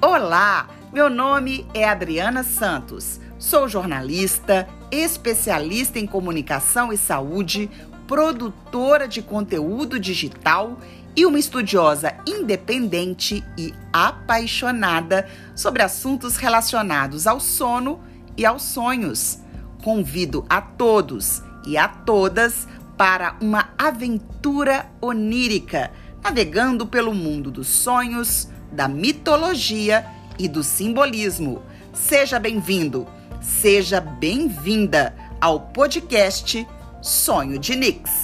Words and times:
Olá, 0.00 0.68
meu 0.92 1.08
nome 1.08 1.66
é 1.72 1.88
Adriana 1.88 2.42
Santos. 2.42 3.20
Sou 3.38 3.68
jornalista, 3.68 4.68
especialista 4.90 5.98
em 5.98 6.06
comunicação 6.06 6.92
e 6.92 6.96
saúde, 6.96 7.70
produtora 8.06 9.08
de 9.08 9.22
conteúdo 9.22 9.98
digital 9.98 10.78
e 11.14 11.24
uma 11.24 11.38
estudiosa 11.38 12.14
independente 12.26 13.44
e 13.56 13.72
apaixonada 13.92 15.28
sobre 15.54 15.82
assuntos 15.82 16.36
relacionados 16.36 17.26
ao 17.26 17.40
sono 17.40 18.00
e 18.36 18.44
aos 18.44 18.62
sonhos. 18.62 19.38
Convido 19.82 20.44
a 20.48 20.60
todos 20.60 21.42
e 21.66 21.76
a 21.76 21.88
todas 21.88 22.66
para 22.96 23.36
uma 23.40 23.70
aventura 23.78 24.90
onírica, 25.00 25.90
navegando 26.22 26.86
pelo 26.86 27.14
mundo 27.14 27.50
dos 27.50 27.68
sonhos, 27.68 28.48
da 28.72 28.88
mitologia 28.88 30.06
e 30.38 30.48
do 30.48 30.62
simbolismo. 30.62 31.62
Seja 31.92 32.38
bem-vindo, 32.38 33.06
seja 33.40 34.00
bem-vinda 34.00 35.14
ao 35.40 35.60
podcast 35.60 36.66
Sonho 37.02 37.58
de 37.58 37.76
Nix. 37.76 38.21